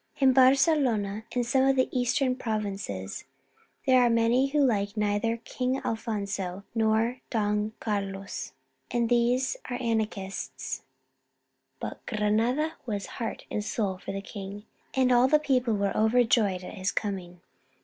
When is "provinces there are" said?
2.35-4.09